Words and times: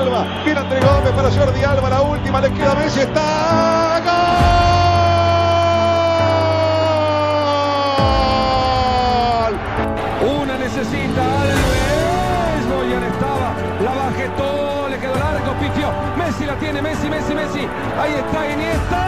Alba. 0.00 0.24
Viene 0.44 0.60
entre 0.60 0.80
Gómez 0.80 1.12
para 1.12 1.30
Jordi 1.30 1.62
Alba. 1.62 1.90
La 1.90 2.00
última 2.00 2.40
le 2.40 2.50
queda 2.52 2.74
Messi. 2.74 3.00
Está. 3.00 4.00
¡Gol! 9.44 9.54
Una 10.40 10.56
necesita 10.58 11.22
Alves. 11.42 12.66
Boyan 12.68 13.04
estaba. 13.04 13.54
La 13.84 13.92
bajé 13.94 14.28
todo. 14.38 14.88
Le 14.88 14.98
quedó 14.98 15.14
largo. 15.16 15.52
Pifió. 15.60 15.92
Messi 16.16 16.46
la 16.46 16.54
tiene. 16.56 16.80
Messi, 16.80 17.08
Messi, 17.10 17.34
Messi. 17.34 17.68
Ahí 18.00 18.14
está 18.14 18.50
Iniesta. 18.52 19.00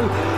¡Gol! 0.00 0.37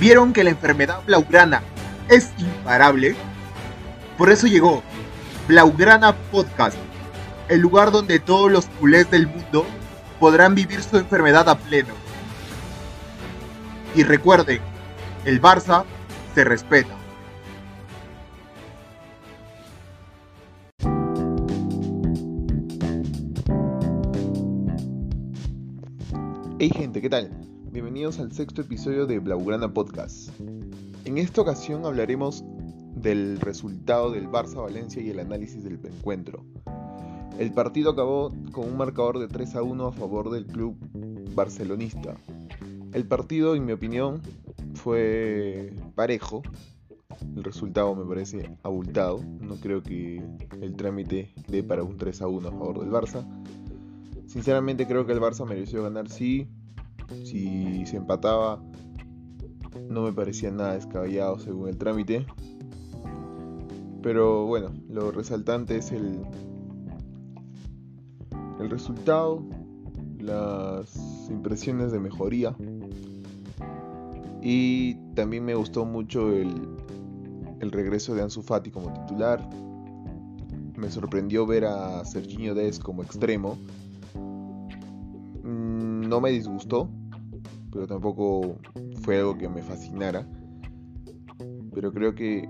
¿Vieron 0.00 0.32
que 0.32 0.42
la 0.42 0.48
enfermedad 0.48 1.02
blaugrana 1.04 1.60
es 2.08 2.32
imparable? 2.38 3.14
Por 4.16 4.30
eso 4.30 4.46
llegó 4.46 4.82
Blaugrana 5.46 6.16
Podcast, 6.32 6.78
el 7.50 7.60
lugar 7.60 7.90
donde 7.90 8.18
todos 8.18 8.50
los 8.50 8.64
culés 8.80 9.10
del 9.10 9.26
mundo 9.26 9.66
podrán 10.18 10.54
vivir 10.54 10.82
su 10.82 10.96
enfermedad 10.96 11.46
a 11.50 11.58
pleno. 11.58 11.92
Y 13.94 14.02
recuerden, 14.02 14.62
el 15.26 15.42
Barça 15.42 15.84
se 16.34 16.44
respeta. 16.44 16.94
Hey 26.58 26.70
gente, 26.74 27.02
¿qué 27.02 27.10
tal? 27.10 27.49
Bienvenidos 27.72 28.18
al 28.18 28.32
sexto 28.32 28.62
episodio 28.62 29.06
de 29.06 29.20
Blaugrana 29.20 29.72
Podcast. 29.72 30.30
En 31.04 31.18
esta 31.18 31.40
ocasión 31.40 31.86
hablaremos 31.86 32.42
del 32.96 33.38
resultado 33.38 34.10
del 34.10 34.28
Barça 34.28 34.60
Valencia 34.60 35.00
y 35.00 35.10
el 35.10 35.20
análisis 35.20 35.62
del 35.62 35.78
encuentro. 35.84 36.44
El 37.38 37.52
partido 37.52 37.92
acabó 37.92 38.32
con 38.50 38.66
un 38.66 38.76
marcador 38.76 39.20
de 39.20 39.28
3 39.28 39.54
a 39.54 39.62
1 39.62 39.86
a 39.86 39.92
favor 39.92 40.30
del 40.30 40.46
club 40.46 40.76
barcelonista. 41.32 42.16
El 42.92 43.06
partido, 43.06 43.54
en 43.54 43.64
mi 43.64 43.70
opinión, 43.70 44.20
fue 44.74 45.72
parejo. 45.94 46.42
El 47.36 47.44
resultado 47.44 47.94
me 47.94 48.04
parece 48.04 48.50
abultado. 48.64 49.22
No 49.40 49.54
creo 49.54 49.80
que 49.80 50.20
el 50.60 50.74
trámite 50.74 51.32
dé 51.46 51.62
para 51.62 51.84
un 51.84 51.96
3 51.96 52.20
a 52.22 52.26
1 52.26 52.48
a 52.48 52.50
favor 52.50 52.80
del 52.80 52.90
Barça. 52.90 53.24
Sinceramente 54.26 54.88
creo 54.88 55.06
que 55.06 55.12
el 55.12 55.20
Barça 55.20 55.46
mereció 55.46 55.84
ganar 55.84 56.08
sí. 56.08 56.48
Si 57.24 57.84
se 57.86 57.96
empataba 57.96 58.62
no 59.88 60.02
me 60.02 60.12
parecía 60.12 60.50
nada 60.50 60.74
descabellado 60.74 61.38
según 61.38 61.68
el 61.68 61.76
trámite. 61.76 62.26
Pero 64.02 64.46
bueno, 64.46 64.70
lo 64.88 65.10
resaltante 65.10 65.76
es 65.76 65.92
el, 65.92 66.22
el 68.60 68.70
resultado, 68.70 69.42
las 70.18 71.28
impresiones 71.28 71.92
de 71.92 72.00
mejoría. 72.00 72.56
Y 74.42 74.94
también 75.14 75.44
me 75.44 75.54
gustó 75.54 75.84
mucho 75.84 76.32
el, 76.32 76.68
el 77.60 77.70
regreso 77.70 78.14
de 78.14 78.22
Ansu 78.22 78.42
Fati 78.42 78.70
como 78.70 78.92
titular. 78.92 79.48
Me 80.76 80.90
sorprendió 80.90 81.46
ver 81.46 81.66
a 81.66 82.04
Serginho 82.06 82.54
Dest 82.54 82.82
como 82.82 83.02
extremo. 83.02 83.58
Mm, 85.44 86.08
No 86.08 86.20
me 86.22 86.30
disgustó, 86.30 86.88
pero 87.72 87.86
tampoco 87.86 88.56
fue 89.02 89.18
algo 89.18 89.38
que 89.38 89.48
me 89.48 89.62
fascinara. 89.62 90.26
Pero 91.72 91.92
creo 91.92 92.14
que 92.14 92.48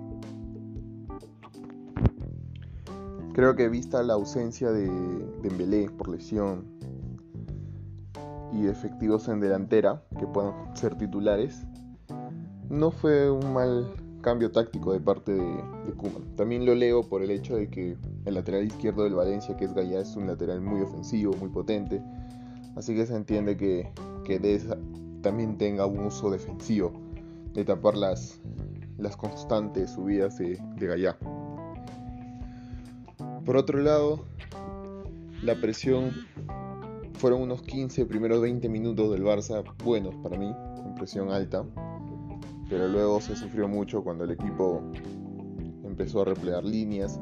creo 3.32 3.54
que 3.54 3.68
vista 3.68 4.02
la 4.02 4.14
ausencia 4.14 4.70
de 4.70 4.88
Dembélé 5.42 5.88
por 5.90 6.08
lesión 6.08 6.64
y 8.52 8.66
efectivos 8.66 9.28
en 9.28 9.40
delantera 9.40 10.02
que 10.18 10.26
puedan 10.26 10.76
ser 10.76 10.96
titulares, 10.96 11.64
no 12.68 12.90
fue 12.90 13.30
un 13.30 13.52
mal 13.52 13.86
cambio 14.20 14.50
táctico 14.50 14.92
de 14.92 15.00
parte 15.00 15.32
de, 15.32 15.40
de. 15.40 15.94
También 16.36 16.66
lo 16.66 16.74
leo 16.74 17.02
por 17.02 17.22
el 17.22 17.30
hecho 17.30 17.56
de 17.56 17.68
que 17.68 17.96
el 18.24 18.34
lateral 18.34 18.64
izquierdo 18.64 19.04
del 19.04 19.14
Valencia, 19.14 19.56
que 19.56 19.64
es 19.64 19.74
Gaya, 19.74 20.00
es 20.00 20.16
un 20.16 20.26
lateral 20.26 20.60
muy 20.60 20.80
ofensivo, 20.80 21.32
muy 21.38 21.48
potente. 21.48 22.02
Así 22.76 22.94
que 22.94 23.06
se 23.06 23.16
entiende 23.16 23.56
que, 23.56 23.90
que 24.24 24.38
Deza 24.38 24.76
también 25.22 25.58
tenga 25.58 25.86
un 25.86 26.00
uso 26.00 26.30
defensivo, 26.30 26.92
de 27.54 27.64
tapar 27.64 27.96
las, 27.96 28.40
las 28.98 29.16
constantes 29.16 29.90
subidas 29.90 30.38
de, 30.38 30.58
de. 30.76 31.14
Por 33.44 33.56
otro 33.56 33.78
lado, 33.78 34.24
la 35.42 35.54
presión 35.60 36.12
fueron 37.14 37.42
unos 37.42 37.62
15 37.62 38.06
primeros 38.06 38.40
20 38.40 38.68
minutos 38.68 39.10
del 39.10 39.24
Barça 39.24 39.64
buenos 39.84 40.14
para 40.16 40.38
mí, 40.38 40.52
con 40.76 40.94
presión 40.94 41.30
alta, 41.30 41.64
pero 42.68 42.88
luego 42.88 43.20
se 43.20 43.36
sufrió 43.36 43.68
mucho 43.68 44.02
cuando 44.02 44.24
el 44.24 44.30
equipo 44.30 44.82
empezó 45.84 46.22
a 46.22 46.24
replegar 46.26 46.64
líneas, 46.64 47.20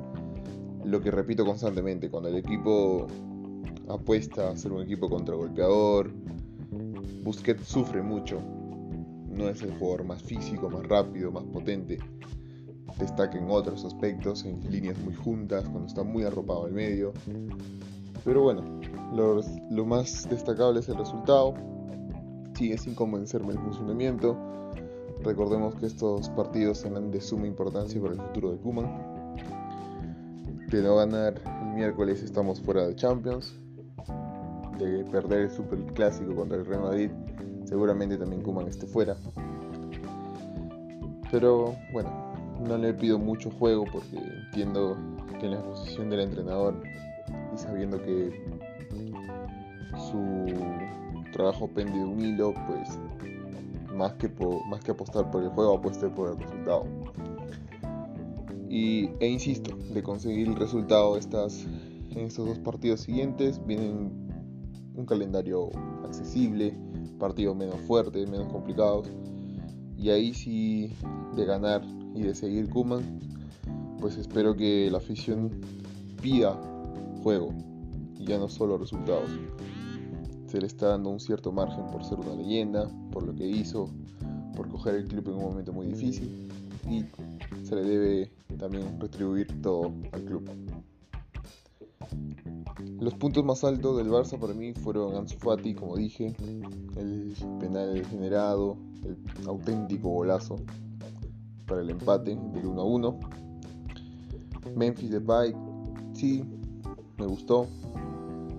lo 0.84 1.00
que 1.00 1.10
repito 1.10 1.44
constantemente, 1.44 2.10
cuando 2.10 2.28
el 2.28 2.36
equipo 2.36 3.06
apuesta 3.88 4.50
a 4.50 4.56
ser 4.56 4.72
un 4.72 4.82
equipo 4.82 5.08
contragolpeador, 5.08 6.12
Busquets 7.22 7.66
sufre 7.66 8.02
mucho, 8.02 8.40
no 9.28 9.48
es 9.48 9.62
el 9.62 9.72
jugador 9.78 10.04
más 10.04 10.22
físico, 10.22 10.68
más 10.68 10.86
rápido, 10.86 11.30
más 11.30 11.44
potente, 11.44 11.98
destaca 12.98 13.38
en 13.38 13.50
otros 13.50 13.84
aspectos, 13.84 14.44
en 14.44 14.60
líneas 14.70 14.98
muy 14.98 15.14
juntas, 15.14 15.64
cuando 15.64 15.86
está 15.86 16.02
muy 16.02 16.24
arropado 16.24 16.64
al 16.64 16.72
medio, 16.72 17.12
pero 18.24 18.42
bueno, 18.42 18.62
lo, 19.14 19.86
más 19.86 20.28
destacable 20.28 20.80
es 20.80 20.88
el 20.88 20.96
resultado, 20.96 21.54
sigue 22.54 22.76
sin 22.78 22.94
convencerme 22.94 23.52
el 23.52 23.58
funcionamiento, 23.58 24.36
recordemos 25.22 25.74
que 25.76 25.86
estos 25.86 26.28
partidos 26.30 26.78
serán 26.78 27.10
de 27.10 27.20
suma 27.20 27.46
importancia 27.46 28.00
para 28.00 28.14
el 28.14 28.20
futuro 28.20 28.52
de 28.52 28.58
Kuman, 28.58 29.36
de 30.70 30.82
no 30.82 30.96
ganar 30.96 31.40
el 31.62 31.74
miércoles 31.74 32.22
estamos 32.22 32.60
fuera 32.60 32.86
de 32.86 32.94
Champions, 32.96 33.54
de 34.78 35.04
perder 35.04 35.42
el 35.42 35.50
Super 35.50 35.78
Clásico 35.94 36.34
contra 36.34 36.56
el 36.56 36.66
Real 36.66 36.82
Madrid, 36.82 37.10
seguramente 37.64 38.16
también 38.16 38.42
Kuman 38.42 38.68
esté 38.68 38.86
fuera. 38.86 39.16
Pero 41.30 41.74
bueno, 41.92 42.10
no 42.66 42.78
le 42.78 42.94
pido 42.94 43.18
mucho 43.18 43.50
juego 43.50 43.84
porque 43.92 44.16
entiendo 44.46 44.96
que 45.38 45.46
en 45.46 45.52
la 45.52 45.62
posición 45.62 46.10
del 46.10 46.20
entrenador 46.20 46.82
y 47.54 47.58
sabiendo 47.58 48.00
que 48.02 48.42
su 50.10 50.46
trabajo 51.32 51.68
pende 51.68 51.98
de 51.98 52.04
un 52.04 52.20
hilo, 52.20 52.54
pues 52.66 52.88
más 53.94 54.14
que, 54.14 54.30
más 54.68 54.80
que 54.80 54.92
apostar 54.92 55.30
por 55.30 55.42
el 55.42 55.50
juego, 55.50 55.76
apueste 55.76 56.08
por 56.08 56.30
el 56.30 56.38
resultado. 56.38 56.84
Y, 58.68 59.10
e 59.20 59.28
insisto, 59.28 59.76
de 59.92 60.02
conseguir 60.02 60.48
el 60.48 60.56
resultado 60.56 61.16
estas, 61.16 61.66
en 62.10 62.18
estos 62.26 62.46
dos 62.46 62.58
partidos 62.58 63.00
siguientes, 63.00 63.64
vienen 63.66 64.27
un 64.98 65.06
calendario 65.06 65.70
accesible, 66.04 66.76
partidos 67.18 67.56
menos 67.56 67.80
fuertes, 67.82 68.28
menos 68.28 68.52
complicados. 68.52 69.08
Y 69.96 70.10
ahí 70.10 70.34
sí, 70.34 70.92
de 71.36 71.44
ganar 71.44 71.82
y 72.14 72.22
de 72.22 72.34
seguir 72.34 72.68
Kuman, 72.68 73.20
pues 74.00 74.16
espero 74.16 74.56
que 74.56 74.90
la 74.90 74.98
afición 74.98 75.50
pida 76.20 76.60
juego 77.22 77.54
y 78.18 78.24
ya 78.26 78.38
no 78.38 78.48
solo 78.48 78.76
resultados. 78.76 79.30
Se 80.46 80.60
le 80.60 80.66
está 80.66 80.88
dando 80.88 81.10
un 81.10 81.20
cierto 81.20 81.52
margen 81.52 81.86
por 81.92 82.04
ser 82.04 82.18
una 82.18 82.34
leyenda, 82.34 82.90
por 83.12 83.22
lo 83.22 83.34
que 83.34 83.46
hizo, 83.46 83.88
por 84.56 84.68
coger 84.68 84.96
el 84.96 85.06
club 85.06 85.28
en 85.28 85.34
un 85.34 85.42
momento 85.42 85.72
muy 85.72 85.86
difícil 85.86 86.48
y 86.90 87.04
se 87.64 87.76
le 87.76 87.82
debe 87.82 88.32
también 88.58 88.98
retribuir 88.98 89.46
todo 89.62 89.92
al 90.12 90.24
club. 90.24 90.50
Los 93.00 93.14
puntos 93.14 93.44
más 93.44 93.62
altos 93.62 93.96
del 93.96 94.10
Barça 94.10 94.38
para 94.38 94.54
mí 94.54 94.72
fueron 94.74 95.14
Ansu 95.14 95.38
Fati, 95.38 95.74
como 95.74 95.96
dije, 95.96 96.34
el 96.96 97.32
penal 97.60 98.04
generado, 98.06 98.76
el 99.04 99.16
auténtico 99.46 100.08
golazo 100.08 100.56
para 101.66 101.82
el 101.82 101.90
empate 101.90 102.36
del 102.54 102.66
1 102.66 102.80
a 102.80 102.84
1. 102.84 103.20
Memphis 104.74 105.10
Depay, 105.10 105.54
sí, 106.14 106.44
me 107.18 107.26
gustó. 107.26 107.66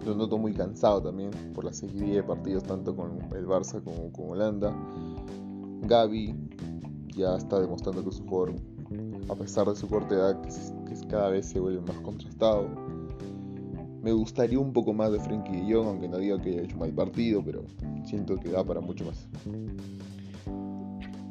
Lo 0.06 0.16
noto 0.16 0.38
muy 0.38 0.54
cansado 0.54 1.02
también 1.02 1.32
por 1.54 1.66
la 1.66 1.74
seguidilla 1.74 2.16
de 2.16 2.24
partidos 2.24 2.64
tanto 2.64 2.96
con 2.96 3.20
el 3.36 3.46
Barça 3.46 3.84
como 3.84 4.12
con 4.14 4.30
Holanda. 4.30 4.74
Gaby 5.82 6.34
ya 7.16 7.36
está 7.36 7.60
demostrando 7.60 8.04
que 8.04 8.10
es 8.10 8.20
un 8.22 8.28
jugador, 8.28 8.56
a 9.30 9.36
pesar 9.36 9.68
de 9.68 9.76
su 9.76 9.88
corta 9.90 10.16
edad, 10.16 10.42
que, 10.42 11.08
cada 11.08 11.30
vez 11.30 11.48
se 11.48 11.60
vuelve 11.60 11.82
más 11.82 12.00
contrastado. 12.02 12.70
Me 14.02 14.12
gustaría 14.14 14.60
un 14.60 14.72
poco 14.72 14.94
más 14.94 15.12
de 15.12 15.20
Frenkie 15.20 15.62
de 15.62 15.74
Jong, 15.74 15.88
aunque 15.88 16.08
no 16.08 16.18
diga 16.18 16.42
que 16.42 16.52
haya 16.52 16.62
hecho 16.62 16.78
mal 16.78 16.92
partido, 16.92 17.44
pero 17.44 17.64
siento 18.06 18.38
que 18.40 18.50
da 18.50 18.64
para 18.64 18.80
mucho 18.80 19.06
más. 19.06 19.28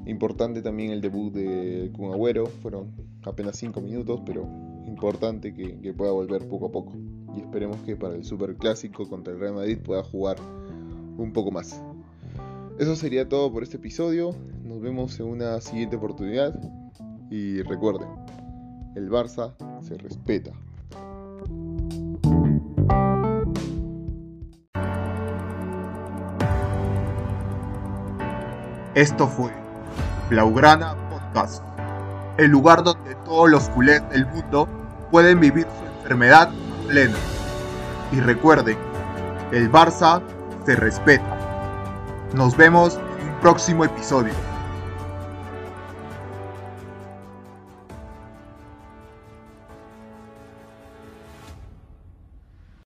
Importante 0.07 0.63
también 0.63 0.91
el 0.91 1.01
debut 1.01 1.33
de 1.33 1.91
Kun 1.95 2.13
Agüero, 2.13 2.47
fueron 2.47 2.93
apenas 3.25 3.57
5 3.57 3.81
minutos, 3.81 4.21
pero 4.25 4.47
importante 4.87 5.53
que, 5.55 5.79
que, 5.81 5.93
pueda 5.93 6.13
volver 6.13 6.49
poco 6.49 6.67
a 6.67 6.73
poco. 6.73 6.93
Y 7.37 7.41
esperemos 7.41 7.77
que 7.83 7.97
para 7.97 8.15
el 8.15 8.25
Super 8.25 8.57
Clásico 8.57 9.09
contra 9.09 9.33
el 9.33 9.41
Real 9.41 9.55
Madrid 9.55 9.79
pueda 9.79 10.03
jugar 10.03 10.37
un 11.19 11.33
poco 11.33 11.51
más. 11.51 11.83
Eso 12.79 12.97
sería 12.97 13.29
todo 13.29 13.53
por 13.53 13.63
este 13.63 13.77
episodio. 13.77 14.35
Nos 14.65 14.81
vemos 14.81 15.19
en 15.21 15.27
una 15.27 15.61
siguiente 15.61 15.97
oportunidad. 15.97 16.59
Y 17.31 17.61
recuerden, 17.63 18.09
el 18.95 19.11
Barça 19.11 19.55
se 19.83 19.99
respeta. 19.99 20.53
Esto 28.99 29.29
fue 29.29 29.53
Blaugrana 30.29 30.97
Podcast, 31.09 31.63
el 32.37 32.51
lugar 32.51 32.83
donde 32.83 33.15
todos 33.25 33.49
los 33.49 33.69
culés 33.69 34.03
del 34.11 34.27
mundo 34.27 34.69
pueden 35.13 35.39
vivir 35.39 35.69
su 35.79 35.87
enfermedad 35.99 36.51
plena. 36.89 37.15
Y 38.11 38.19
recuerden, 38.19 38.77
el 39.53 39.71
Barça 39.71 40.21
se 40.67 40.75
respeta. 40.75 41.39
Nos 42.35 42.57
vemos 42.57 42.99
en 43.21 43.29
un 43.29 43.41
próximo 43.41 43.85
episodio. 43.85 44.33